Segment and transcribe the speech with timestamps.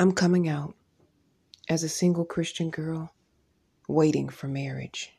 [0.00, 0.74] I'm coming out
[1.68, 3.12] as a single Christian girl
[3.86, 5.12] waiting for marriage.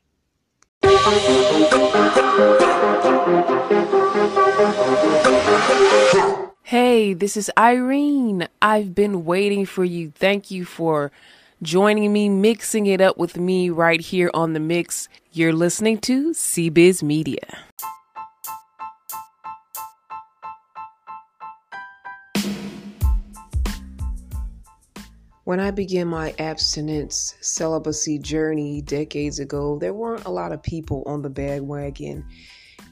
[6.63, 8.47] Hey, this is Irene.
[8.59, 10.09] I've been waiting for you.
[10.15, 11.11] Thank you for
[11.61, 15.07] joining me, mixing it up with me right here on the mix.
[15.31, 17.59] You're listening to CBiz Media.
[25.51, 31.03] When I began my abstinence celibacy journey decades ago, there weren't a lot of people
[31.05, 32.25] on the bandwagon.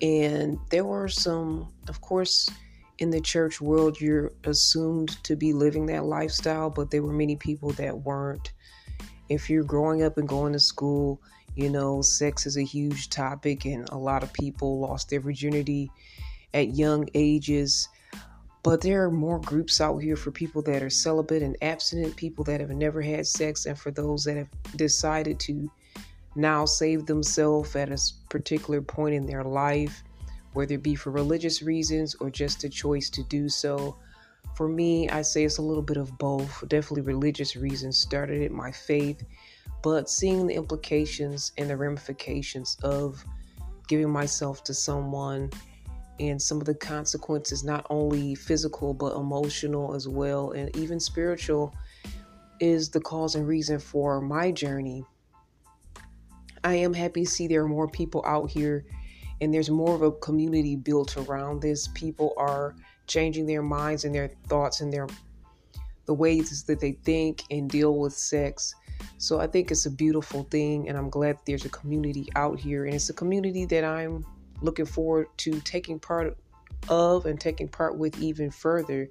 [0.02, 2.50] And there were some, of course,
[2.98, 7.38] in the church world, you're assumed to be living that lifestyle, but there were many
[7.38, 8.52] people that weren't.
[9.30, 11.22] If you're growing up and going to school,
[11.56, 15.90] you know, sex is a huge topic, and a lot of people lost their virginity
[16.54, 17.88] at young ages.
[18.62, 22.44] But there are more groups out here for people that are celibate and abstinent, people
[22.46, 25.72] that have never had sex, and for those that have decided to
[26.36, 27.98] now save themselves at a
[28.30, 30.04] particular point in their life,
[30.54, 33.96] whether it be for religious reasons or just a choice to do so.
[34.56, 36.64] For me, I say it's a little bit of both.
[36.68, 39.24] Definitely religious reasons started it, my faith,
[39.82, 43.24] but seeing the implications and the ramifications of
[43.88, 45.50] giving myself to someone
[46.20, 51.74] and some of the consequences, not only physical, but emotional as well, and even spiritual,
[52.60, 55.04] is the cause and reason for my journey.
[56.64, 58.86] I am happy to see there are more people out here
[59.42, 61.88] and there's more of a community built around this.
[61.90, 62.76] People are
[63.08, 65.08] changing their minds and their thoughts and their
[66.06, 68.74] the ways that they think and deal with sex.
[69.20, 72.86] So I think it's a beautiful thing and I'm glad there's a community out here
[72.86, 74.26] and it's a community that I'm
[74.62, 76.38] looking forward to taking part
[76.88, 79.10] of and taking part with even further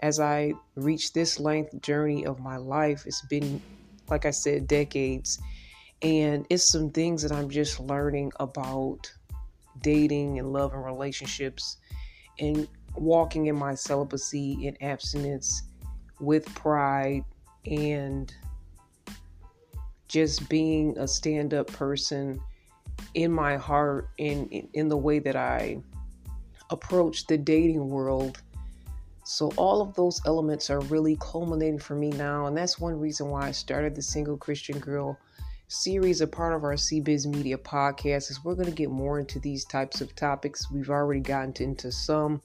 [0.00, 3.04] as I reach this length journey of my life.
[3.06, 3.62] It's been,
[4.08, 5.40] like I said, decades.
[6.02, 9.10] And it's some things that I'm just learning about
[9.80, 11.78] dating and love and relationships
[12.38, 15.62] and walking in my celibacy and abstinence
[16.20, 17.24] with pride
[17.64, 18.32] and
[20.08, 22.40] just being a stand up person
[23.16, 25.78] in my heart in, in, the way that I
[26.68, 28.42] approach the dating world.
[29.24, 33.28] So all of those elements are really culminating for me now, and that's one reason
[33.28, 35.18] why I started the Single Christian Girl
[35.68, 38.30] series, a part of our CBiz Media podcast.
[38.30, 40.70] Is we're going to get more into these types of topics.
[40.70, 42.42] We've already gotten into some.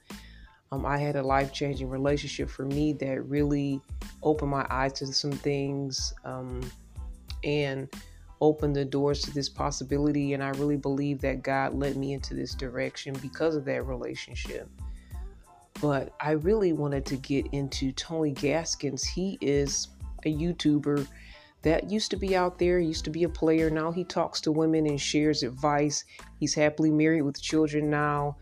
[0.72, 3.82] Um, I had a life changing relationship for me that really
[4.24, 6.62] opened my eyes to some things, um,
[7.44, 7.90] and
[8.42, 10.34] opened the doors to this possibility.
[10.34, 14.68] And I really believe that God led me into this direction because of that relationship.
[15.80, 19.04] But I really wanted to get into Tony Gaskins.
[19.04, 19.88] He is
[20.26, 21.08] a YouTuber
[21.62, 23.70] that used to be out there, used to be a player.
[23.70, 26.04] Now he talks to women and shares advice.
[26.40, 28.38] He's happily married with children now,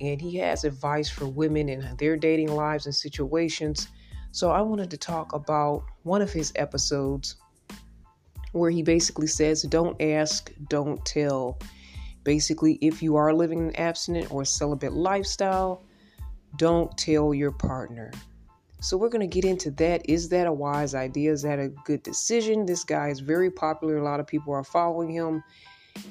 [0.00, 3.88] and he has advice for women in their dating lives and situations.
[4.32, 7.36] So I wanted to talk about one of his episodes
[8.52, 11.58] where he basically says, Don't ask, don't tell.
[12.24, 15.84] Basically, if you are living an abstinent or celibate lifestyle,
[16.56, 18.10] don't tell your partner.
[18.80, 20.08] So, we're going to get into that.
[20.08, 21.32] Is that a wise idea?
[21.32, 22.66] Is that a good decision?
[22.66, 23.96] This guy is very popular.
[23.98, 25.42] A lot of people are following him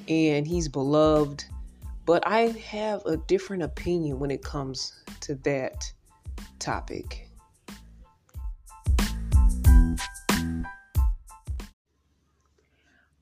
[0.08, 1.44] and he's beloved.
[2.04, 5.92] But I have a different opinion when it comes to that
[6.58, 7.27] topic.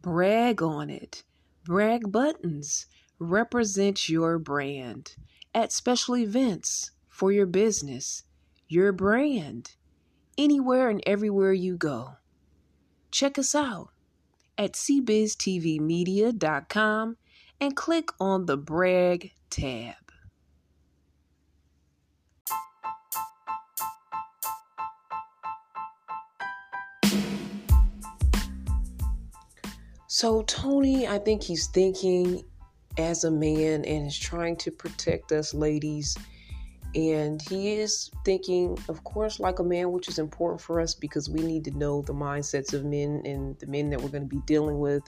[0.06, 1.25] Brag on it.
[1.65, 2.87] Brag buttons.
[3.19, 5.17] Represent your brand
[5.53, 8.22] at special events for your business,
[8.69, 9.75] your brand,
[10.39, 12.19] anywhere and everywhere you go.
[13.11, 13.89] Check us out
[14.56, 17.16] at cbiztvmedia.com
[17.61, 20.06] and click on the brag tab.
[30.18, 32.42] So, Tony, I think he's thinking
[32.97, 36.16] as a man and is trying to protect us ladies.
[36.95, 41.28] And he is thinking, of course, like a man, which is important for us because
[41.28, 44.34] we need to know the mindsets of men and the men that we're going to
[44.34, 45.03] be dealing with.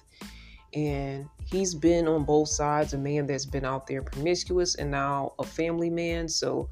[0.75, 5.33] And he's been on both sides a man that's been out there promiscuous and now
[5.39, 6.29] a family man.
[6.29, 6.69] So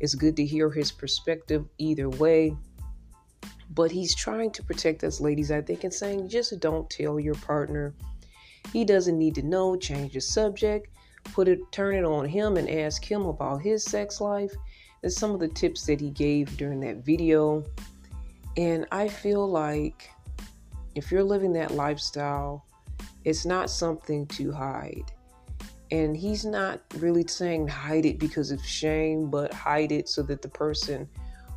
[0.00, 2.56] it's good to hear his perspective either way.
[3.74, 7.34] But he's trying to protect us ladies, I think, and saying just don't tell your
[7.34, 7.94] partner.
[8.72, 10.88] He doesn't need to know, change the subject,
[11.24, 14.52] put it turn it on him and ask him about his sex life.
[15.00, 17.64] There's some of the tips that he gave during that video.
[18.56, 20.10] And I feel like
[20.94, 22.64] if you're living that lifestyle,
[23.24, 25.12] it's not something to hide.
[25.90, 30.42] And he's not really saying hide it because of shame, but hide it so that
[30.42, 31.08] the person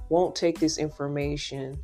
[0.10, 1.80] won't take this information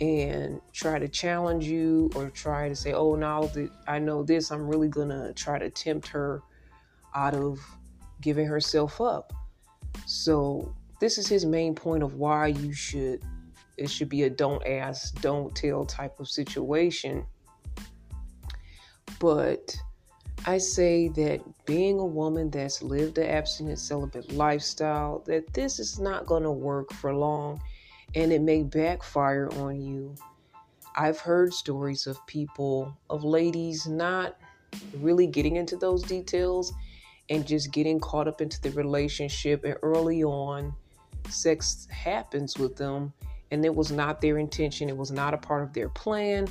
[0.00, 4.50] and try to challenge you or try to say, oh, now that I know this,
[4.50, 6.42] I'm really going to try to tempt her
[7.14, 7.60] out of
[8.20, 9.32] giving herself up.
[10.06, 13.22] So, this is his main point of why you should,
[13.76, 17.26] it should be a don't ask, don't tell type of situation.
[19.18, 19.76] But
[20.46, 25.98] I say that being a woman that's lived the abstinent celibate lifestyle, that this is
[25.98, 27.60] not going to work for long
[28.14, 30.14] and it may backfire on you.
[30.96, 34.36] I've heard stories of people, of ladies not
[34.98, 36.72] really getting into those details
[37.30, 39.64] and just getting caught up into the relationship.
[39.64, 40.74] And early on,
[41.28, 43.12] sex happens with them,
[43.50, 46.46] and it was not their intention, it was not a part of their plan,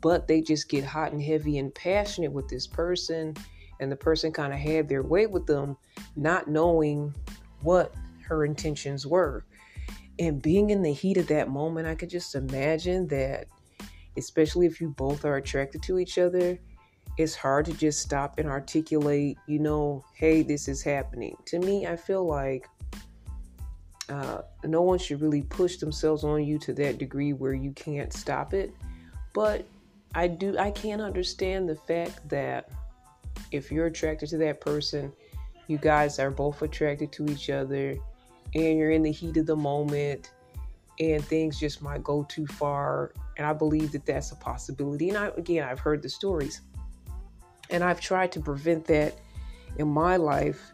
[0.00, 3.34] but they just get hot and heavy and passionate with this person.
[3.80, 5.76] And the person kind of had their way with them,
[6.14, 7.14] not knowing
[7.62, 7.92] what
[8.28, 9.44] her intentions were.
[10.22, 13.48] And being in the heat of that moment, I could just imagine that,
[14.16, 16.60] especially if you both are attracted to each other,
[17.18, 21.36] it's hard to just stop and articulate, you know, hey, this is happening.
[21.46, 22.68] To me, I feel like
[24.08, 28.12] uh, no one should really push themselves on you to that degree where you can't
[28.12, 28.72] stop it.
[29.34, 29.66] But
[30.14, 32.70] I do, I can understand the fact that
[33.50, 35.12] if you're attracted to that person,
[35.66, 37.96] you guys are both attracted to each other
[38.54, 40.32] and you're in the heat of the moment
[41.00, 43.12] and things just might go too far.
[43.36, 45.08] And I believe that that's a possibility.
[45.08, 46.60] And I, again, I've heard the stories
[47.70, 49.14] and I've tried to prevent that
[49.78, 50.72] in my life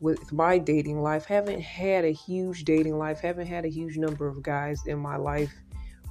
[0.00, 1.24] with my dating life.
[1.24, 5.16] Haven't had a huge dating life, haven't had a huge number of guys in my
[5.16, 5.54] life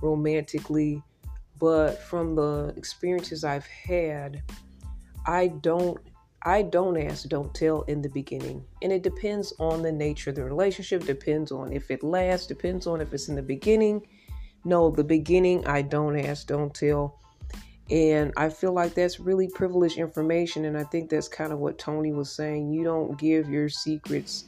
[0.02, 1.04] romantically.
[1.60, 4.44] But from the experiences I've had,
[5.26, 6.00] I don't
[6.48, 8.64] I don't ask, don't tell in the beginning.
[8.84, 12.86] And it depends on the nature of the relationship, depends on if it lasts, depends
[12.86, 14.06] on if it's in the beginning.
[14.64, 17.20] No, the beginning, I don't ask, don't tell.
[17.90, 20.66] And I feel like that's really privileged information.
[20.66, 22.72] And I think that's kind of what Tony was saying.
[22.72, 24.46] You don't give your secrets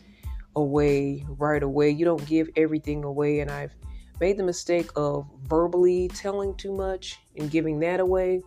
[0.55, 3.39] away right away, you don't give everything away.
[3.39, 3.75] And I've
[4.19, 8.43] made the mistake of verbally telling too much and giving that away,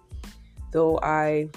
[0.73, 1.49] though I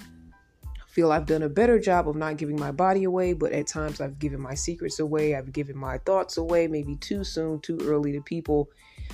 [0.94, 4.00] feel I've done a better job of not giving my body away, but at times
[4.00, 5.36] I've given my secrets away.
[5.36, 8.70] I've given my thoughts away, maybe too soon, too early to people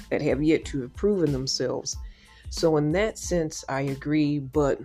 [0.09, 1.95] that have yet to have proven themselves.
[2.49, 4.81] So, in that sense, I agree, but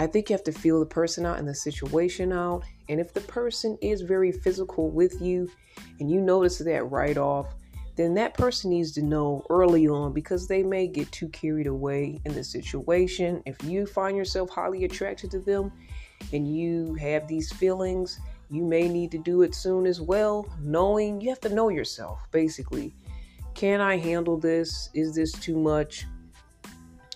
[0.00, 2.64] I think you have to feel the person out and the situation out.
[2.88, 5.48] And if the person is very physical with you
[6.00, 7.54] and you notice that right off,
[7.96, 12.20] then that person needs to know early on because they may get too carried away
[12.26, 13.42] in the situation.
[13.46, 15.72] If you find yourself highly attracted to them
[16.32, 18.20] and you have these feelings,
[18.50, 20.46] you may need to do it soon as well.
[20.60, 22.94] Knowing you have to know yourself basically.
[23.54, 24.90] Can I handle this?
[24.92, 26.04] Is this too much?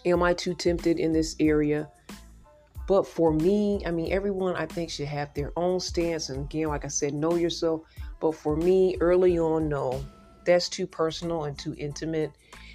[0.07, 1.91] Am I too tempted in this area?
[2.89, 6.31] But for me, I mean, everyone I think should have their own stance.
[6.31, 7.83] And again, like I said, know yourself.
[8.19, 10.03] But for me, early on, no
[10.45, 12.33] that's too personal and too intimate.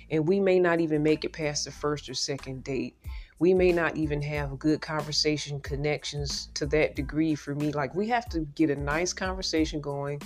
[0.09, 2.95] And we may not even make it past the first or second date.
[3.39, 7.71] We may not even have good conversation connections to that degree for me.
[7.71, 10.21] Like, we have to get a nice conversation going,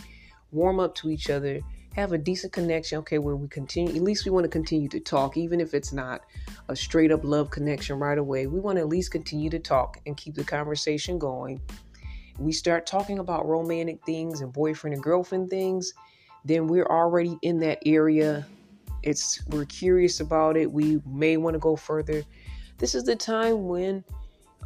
[0.51, 1.62] warm up to each other,
[1.96, 5.00] have a decent connection, okay, where we continue, at least we want to continue to
[5.00, 6.22] talk, even if it's not
[6.67, 8.46] a straight up love connection right away.
[8.46, 11.62] We want to at least continue to talk and keep the conversation going.
[12.38, 15.93] We start talking about romantic things and boyfriend and girlfriend things
[16.46, 18.46] then we're already in that area.
[19.03, 20.72] It's we're curious about it.
[20.72, 22.24] We may want to go further.
[22.77, 24.03] This is the time when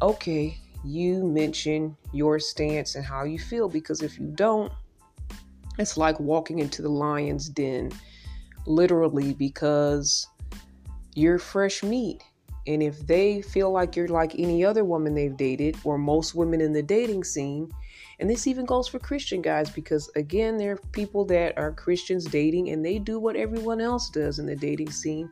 [0.02, 4.72] okay, you mention your stance and how you feel because if you don't,
[5.78, 7.90] it's like walking into the lion's den
[8.66, 10.26] literally because
[11.14, 12.22] you're fresh meat.
[12.66, 16.60] And if they feel like you're like any other woman they've dated, or most women
[16.60, 17.70] in the dating scene,
[18.20, 22.24] and this even goes for Christian guys because, again, there are people that are Christians
[22.24, 25.30] dating and they do what everyone else does in the dating scene.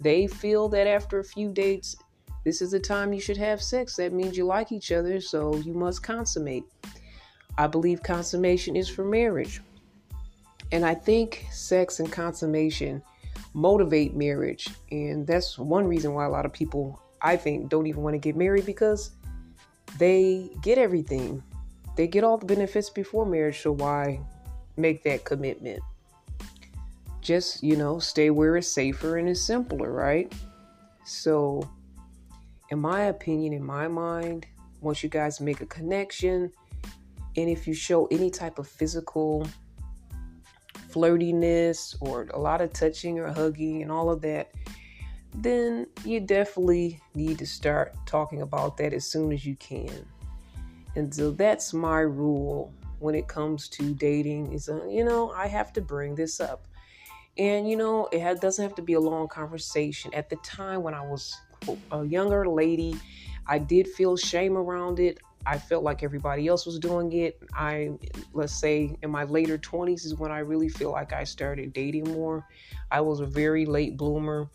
[0.00, 1.96] They feel that after a few dates,
[2.44, 3.96] this is the time you should have sex.
[3.96, 6.64] That means you like each other, so you must consummate.
[7.56, 9.60] I believe consummation is for marriage.
[10.70, 13.02] And I think sex and consummation
[13.54, 14.68] motivate marriage.
[14.92, 18.18] And that's one reason why a lot of people, I think, don't even want to
[18.18, 19.12] get married because
[19.98, 21.42] they get everything
[21.98, 24.20] they get all the benefits before marriage, so why
[24.78, 25.82] make that commitment?
[27.28, 30.32] just, you know, stay where it's safer and it's simpler, right?
[31.04, 31.68] So,
[32.70, 34.46] in my opinion, in my mind,
[34.80, 36.50] once you guys make a connection,
[37.36, 39.46] and if you show any type of physical
[40.90, 44.50] flirtiness or a lot of touching or hugging and all of that,
[45.34, 50.06] then you definitely need to start talking about that as soon as you can.
[50.98, 55.46] And so that's my rule when it comes to dating is uh, you know, I
[55.46, 56.66] have to bring this up.
[57.38, 60.12] And you know, it doesn't have to be a long conversation.
[60.12, 61.36] At the time when I was
[61.92, 62.96] a younger lady,
[63.46, 65.18] I did feel shame around it.
[65.46, 67.40] I felt like everybody else was doing it.
[67.54, 67.92] I,
[68.32, 72.12] let's say, in my later 20s is when I really feel like I started dating
[72.12, 72.44] more.
[72.90, 74.50] I was a very late bloomer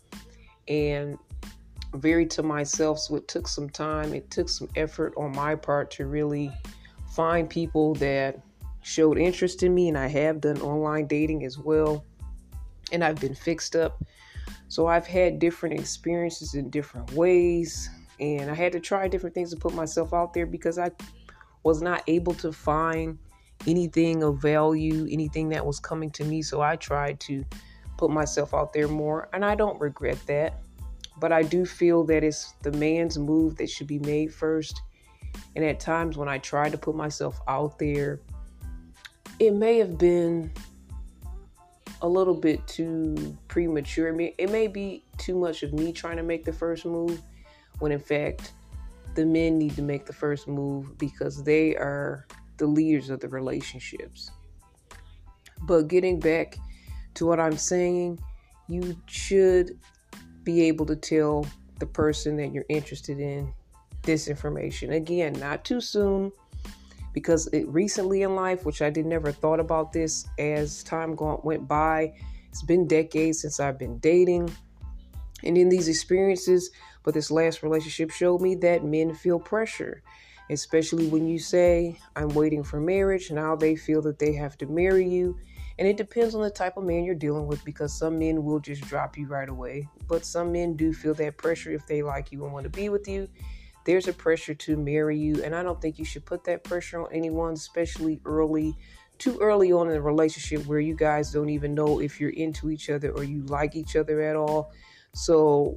[0.68, 1.18] and
[1.94, 4.14] very to myself, so it took some time.
[4.14, 6.52] It took some effort on my part to really
[7.14, 8.40] find people that
[8.82, 12.04] showed interest in me, and I have done online dating as well
[12.92, 14.02] and I've been fixed up.
[14.68, 19.50] So I've had different experiences in different ways, and I had to try different things
[19.50, 20.90] to put myself out there because I
[21.62, 23.18] was not able to find
[23.66, 26.42] anything of value, anything that was coming to me.
[26.42, 27.44] So I tried to
[27.96, 30.60] put myself out there more, and I don't regret that.
[31.18, 34.80] But I do feel that it's the man's move that should be made first.
[35.56, 38.20] And at times when I tried to put myself out there,
[39.38, 40.52] it may have been
[42.02, 44.12] a little bit too premature.
[44.12, 47.20] I mean, it may be too much of me trying to make the first move
[47.78, 48.52] when in fact
[49.14, 53.28] the men need to make the first move because they are the leaders of the
[53.28, 54.30] relationships.
[55.62, 56.56] But getting back
[57.14, 58.18] to what I'm saying,
[58.68, 59.78] you should
[60.44, 61.46] be able to tell
[61.78, 63.52] the person that you're interested in
[64.02, 64.92] this information.
[64.92, 66.30] Again, not too soon
[67.12, 71.40] because it recently in life, which I did never thought about this as time gone,
[71.44, 72.12] went by,
[72.48, 74.54] it's been decades since I've been dating.
[75.44, 76.70] And in these experiences,
[77.02, 80.02] but this last relationship showed me that men feel pressure,
[80.50, 83.30] especially when you say, I'm waiting for marriage.
[83.30, 85.36] Now they feel that they have to marry you.
[85.78, 88.60] And it depends on the type of man you're dealing with because some men will
[88.60, 89.88] just drop you right away.
[90.08, 92.88] But some men do feel that pressure if they like you and want to be
[92.88, 93.28] with you
[93.84, 95.42] there's a pressure to marry you.
[95.42, 98.76] And I don't think you should put that pressure on anyone, especially early,
[99.18, 102.70] too early on in a relationship where you guys don't even know if you're into
[102.70, 104.72] each other or you like each other at all.
[105.14, 105.76] So,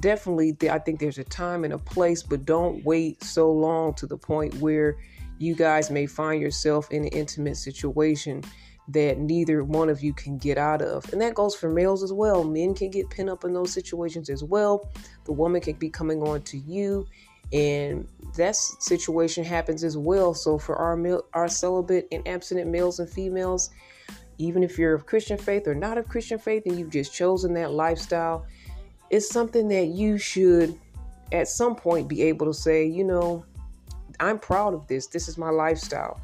[0.00, 4.06] definitely, I think there's a time and a place, but don't wait so long to
[4.06, 4.96] the point where
[5.38, 8.42] you guys may find yourself in an intimate situation
[8.88, 11.12] that neither one of you can get out of.
[11.12, 12.44] And that goes for males as well.
[12.44, 14.88] Men can get pinned up in those situations as well.
[15.24, 17.06] The woman can be coming on to you
[17.52, 20.34] and that situation happens as well.
[20.34, 23.70] So for our our celibate and abstinent males and females,
[24.38, 27.54] even if you're of Christian faith or not of Christian faith and you've just chosen
[27.54, 28.46] that lifestyle,
[29.10, 30.78] it's something that you should
[31.32, 33.44] at some point be able to say, you know,
[34.18, 35.06] I'm proud of this.
[35.06, 36.20] This is my lifestyle.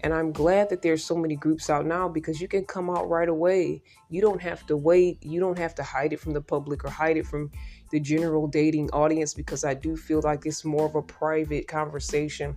[0.00, 3.08] And I'm glad that there's so many groups out now because you can come out
[3.08, 3.82] right away.
[4.10, 5.22] You don't have to wait.
[5.22, 7.50] You don't have to hide it from the public or hide it from
[7.90, 12.56] the general dating audience because I do feel like it's more of a private conversation.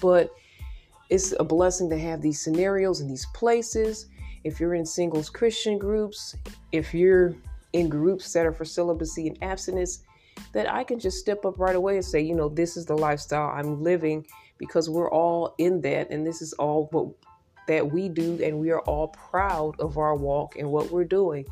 [0.00, 0.30] But
[1.08, 4.06] it's a blessing to have these scenarios and these places.
[4.44, 6.36] If you're in singles Christian groups,
[6.72, 7.34] if you're
[7.72, 10.02] in groups that are for celibacy and abstinence,
[10.52, 12.96] that I can just step up right away and say, you know, this is the
[12.96, 14.26] lifestyle I'm living
[14.62, 17.08] because we're all in that and this is all what
[17.66, 21.44] that we do and we are all proud of our walk and what we're doing.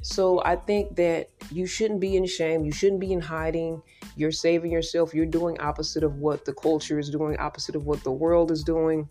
[0.00, 2.64] So I think that you shouldn't be in shame.
[2.64, 3.82] You shouldn't be in hiding.
[4.14, 5.12] You're saving yourself.
[5.12, 8.62] You're doing opposite of what the culture is doing, opposite of what the world is
[8.62, 9.08] doing.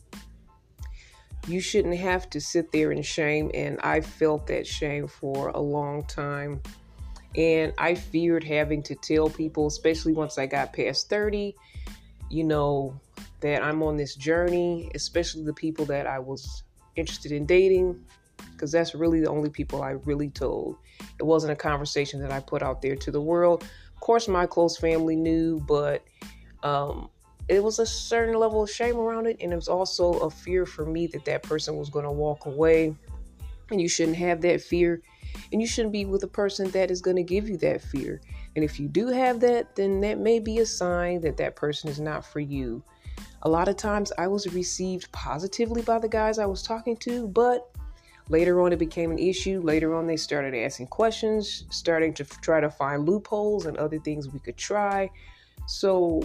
[1.45, 3.51] You shouldn't have to sit there in shame.
[3.53, 6.61] And I felt that shame for a long time.
[7.35, 11.53] And I feared having to tell people, especially once I got past 30,
[12.29, 12.97] you know,
[13.41, 16.63] that I'm on this journey, especially the people that I was
[16.95, 17.99] interested in dating
[18.53, 20.77] because that's really the only people I really told.
[21.19, 23.63] It wasn't a conversation that I put out there to the world.
[23.63, 26.03] Of course, my close family knew, but
[26.63, 27.09] um,
[27.47, 30.65] it was a certain level of shame around it, and it was also a fear
[30.65, 32.95] for me that that person was going to walk away.
[33.71, 35.01] And you shouldn't have that fear,
[35.51, 38.21] and you shouldn't be with a person that is going to give you that fear.
[38.55, 41.89] And if you do have that, then that may be a sign that that person
[41.89, 42.83] is not for you.
[43.43, 47.27] A lot of times I was received positively by the guys I was talking to,
[47.27, 47.71] but
[48.31, 49.59] Later on, it became an issue.
[49.59, 54.29] Later on, they started asking questions, starting to try to find loopholes and other things
[54.29, 55.09] we could try.
[55.67, 56.23] So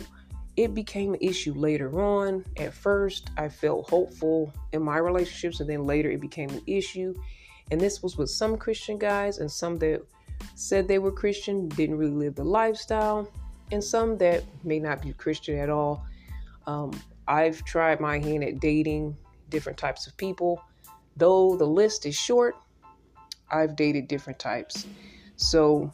[0.57, 2.45] it became an issue later on.
[2.59, 7.13] At first, I felt hopeful in my relationships, and then later it became an issue.
[7.73, 10.01] And this was with some Christian guys and some that
[10.55, 13.29] said they were Christian, didn't really live the lifestyle,
[13.73, 16.07] and some that may not be Christian at all.
[16.67, 16.93] Um,
[17.29, 19.17] I've tried my hand at dating
[19.49, 20.63] different types of people.
[21.17, 22.57] Though the list is short,
[23.51, 24.87] I've dated different types.
[25.37, 25.91] So,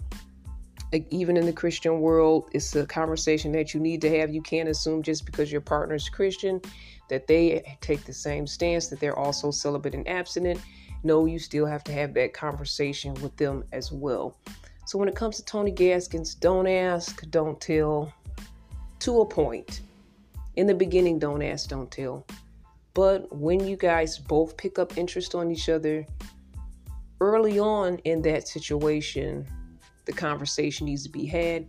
[1.11, 4.33] even in the Christian world, it's a conversation that you need to have.
[4.33, 6.61] You can't assume just because your partner is Christian
[7.09, 10.61] that they take the same stance, that they're also celibate and abstinent.
[11.03, 14.37] No, you still have to have that conversation with them as well.
[14.87, 18.13] So, when it comes to Tony Gaskins, don't ask, don't tell,
[19.01, 19.81] to a point.
[20.57, 22.27] In the beginning, don't ask, don't tell.
[22.95, 26.07] But when you guys both pick up interest on each other,
[27.21, 29.47] early on in that situation,
[30.05, 31.67] the conversation needs to be had,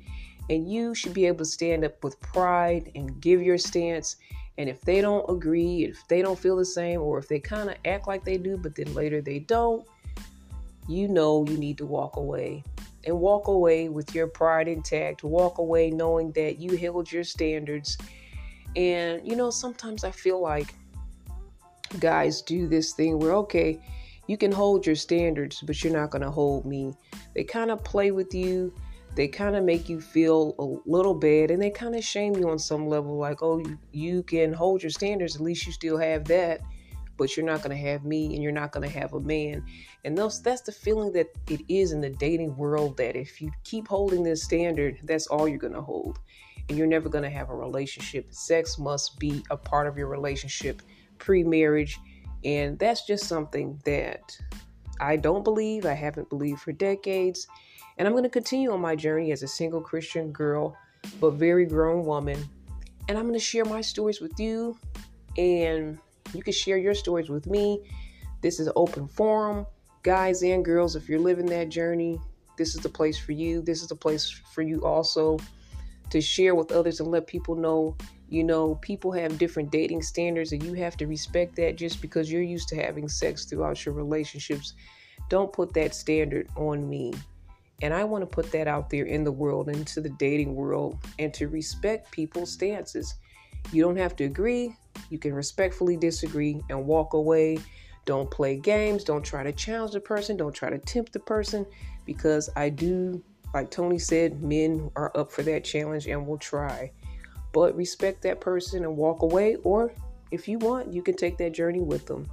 [0.50, 4.18] and you should be able to stand up with pride and give your stance.
[4.58, 7.70] And if they don't agree, if they don't feel the same, or if they kind
[7.70, 9.88] of act like they do, but then later they don't,
[10.90, 12.64] you know you need to walk away.
[13.06, 15.24] And walk away with your pride intact.
[15.24, 17.98] Walk away knowing that you held your standards.
[18.76, 20.74] And, you know, sometimes I feel like
[22.00, 23.80] guys do this thing where, okay,
[24.28, 26.94] you can hold your standards, but you're not going to hold me.
[27.36, 28.74] They kind of play with you.
[29.16, 32.50] They kind of make you feel a little bad and they kind of shame you
[32.50, 35.36] on some level like, oh, you, you can hold your standards.
[35.36, 36.62] At least you still have that,
[37.16, 39.64] but you're not going to have me and you're not going to have a man.
[40.04, 43.52] And those, that's the feeling that it is in the dating world that if you
[43.64, 46.18] keep holding this standard, that's all you're going to hold.
[46.70, 48.34] And you're never going to have a relationship.
[48.34, 50.82] Sex must be a part of your relationship
[51.18, 52.00] pre marriage
[52.46, 54.38] and that's just something that
[55.00, 57.48] I don't believe, I haven't believed for decades.
[57.98, 60.76] And I'm going to continue on my journey as a single Christian girl,
[61.20, 62.44] but very grown woman.
[63.08, 64.78] And I'm going to share my stories with you,
[65.38, 66.00] and
[66.34, 67.82] you can share your stories with me.
[68.42, 69.66] This is open forum.
[70.04, 72.20] Guys and girls, if you're living that journey,
[72.58, 73.62] this is the place for you.
[73.62, 75.38] This is the place for you also
[76.10, 77.96] to share with others and let people know
[78.34, 82.32] you know, people have different dating standards, and you have to respect that just because
[82.32, 84.74] you're used to having sex throughout your relationships.
[85.30, 87.14] Don't put that standard on me.
[87.84, 90.98] And I want to put that out there in the world, into the dating world,
[91.20, 93.14] and to respect people's stances.
[93.72, 94.76] You don't have to agree,
[95.12, 97.60] you can respectfully disagree and walk away.
[98.06, 101.68] Don't play games, don't try to challenge the person, don't try to tempt the person,
[102.04, 103.24] because I do,
[103.54, 106.92] like Tony said, men are up for that challenge and will try
[107.54, 109.56] but respect that person and walk away.
[109.64, 109.94] Or
[110.32, 112.30] if you want, you can take that journey with them.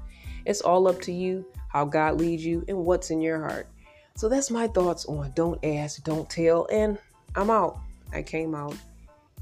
[0.47, 3.69] It's all up to you how God leads you and what's in your heart.
[4.17, 6.67] So that's my thoughts on don't ask, don't tell.
[6.73, 6.99] And
[7.37, 7.79] I'm out.
[8.13, 8.75] I came out.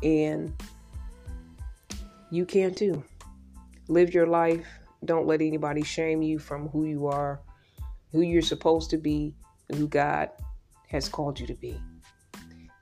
[0.02, 0.52] And
[2.30, 3.02] you can too.
[3.88, 4.66] Live your life.
[5.04, 7.40] Don't let anybody shame you from who you are,
[8.12, 9.32] who you're supposed to be,
[9.74, 10.30] who God
[10.88, 11.80] has called you to be.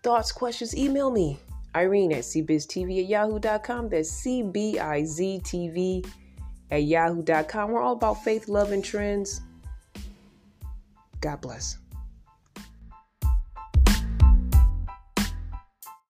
[0.03, 1.39] Thoughts, questions, email me.
[1.75, 3.91] Irene at cbiztv at yahoo.com.
[3.91, 6.05] That's C B I Z T V
[6.71, 7.71] at yahoo.com.
[7.71, 9.43] We're all about faith, love, and trends.
[11.21, 11.79] God bless.